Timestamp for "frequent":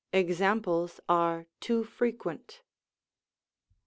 1.83-2.63